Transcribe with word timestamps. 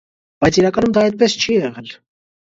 Բայց 0.43 0.55
իրականում 0.61 0.95
դա 0.95 1.03
այդպես 1.09 1.35
չի 1.43 1.57
եղել։ 1.57 1.93